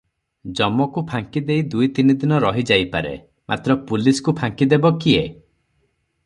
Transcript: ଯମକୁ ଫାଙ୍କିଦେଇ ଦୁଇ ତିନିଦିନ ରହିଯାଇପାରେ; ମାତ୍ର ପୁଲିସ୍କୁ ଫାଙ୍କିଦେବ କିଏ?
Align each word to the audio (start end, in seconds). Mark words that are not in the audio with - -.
ଯମକୁ 0.59 1.01
ଫାଙ୍କିଦେଇ 1.11 1.65
ଦୁଇ 1.73 1.89
ତିନିଦିନ 1.99 2.39
ରହିଯାଇପାରେ; 2.45 3.13
ମାତ୍ର 3.53 3.77
ପୁଲିସ୍କୁ 3.93 4.35
ଫାଙ୍କିଦେବ 4.41 4.93
କିଏ? 5.05 5.25